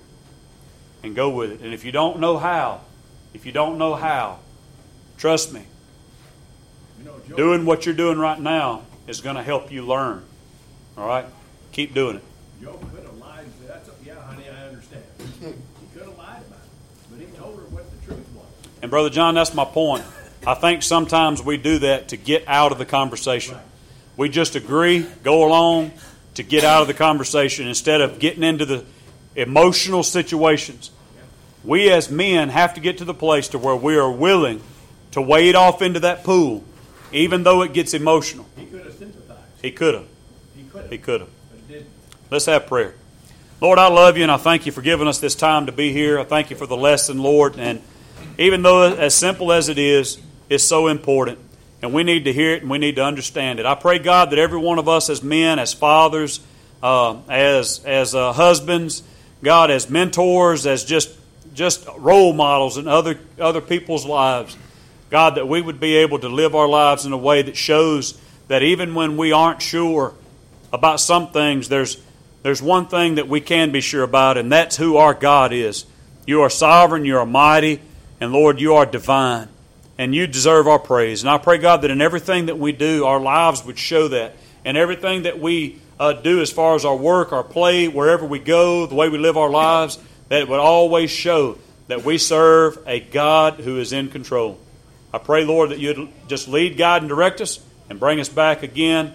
[1.02, 1.60] and go with it.
[1.60, 2.82] And if you don't know how,
[3.32, 4.38] if you don't know how,
[5.18, 5.64] trust me,
[7.36, 10.22] doing what you're doing right now is going to help you learn.
[10.96, 11.26] All right?
[11.72, 12.24] Keep doing it
[13.04, 15.04] could have lied and said, That's, "Yeah, honey, I understand."
[15.40, 18.46] he could have lied about it, but he told her what the truth was.
[18.84, 20.04] And Brother John, that's my point.
[20.46, 23.56] I think sometimes we do that to get out of the conversation.
[24.18, 25.92] We just agree, go along
[26.34, 28.84] to get out of the conversation instead of getting into the
[29.36, 30.90] emotional situations.
[31.64, 34.60] We as men have to get to the place to where we are willing
[35.12, 36.62] to wade off into that pool,
[37.10, 38.44] even though it gets emotional.
[38.54, 39.40] He could have sympathized.
[39.62, 40.06] He could have.
[40.54, 41.30] He could have, He could have.
[41.50, 41.88] but he didn't.
[42.30, 42.92] Let's have prayer.
[43.62, 45.90] Lord, I love you and I thank you for giving us this time to be
[45.90, 46.18] here.
[46.18, 47.58] I thank you for the lesson, Lord.
[47.58, 47.80] And
[48.38, 50.18] even though as simple as it is,
[50.48, 51.38] it's so important.
[51.84, 53.66] and we need to hear it and we need to understand it.
[53.66, 56.40] I pray, God, that every one of us as men, as fathers,
[56.82, 59.02] uh, as as uh, husbands,
[59.42, 61.10] God, as mentors, as just
[61.52, 64.56] just role models in other other people's lives,
[65.10, 68.18] God, that we would be able to live our lives in a way that shows
[68.48, 70.14] that even when we aren't sure
[70.72, 72.00] about some things, there's
[72.42, 75.84] there's one thing that we can be sure about, and that's who our God is.
[76.26, 77.82] You are sovereign, you are mighty,
[78.24, 79.48] and Lord, you are divine,
[79.98, 81.22] and you deserve our praise.
[81.22, 84.34] And I pray, God, that in everything that we do, our lives would show that,
[84.64, 88.38] and everything that we uh, do as far as our work, our play, wherever we
[88.38, 89.98] go, the way we live our lives,
[90.30, 91.58] that it would always show
[91.88, 94.58] that we serve a God who is in control.
[95.12, 98.62] I pray, Lord, that you'd just lead, guide, and direct us and bring us back
[98.62, 99.12] again,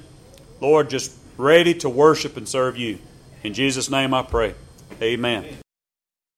[0.62, 3.00] Lord, just ready to worship and serve you.
[3.44, 4.54] In Jesus' name I pray.
[5.02, 5.46] Amen.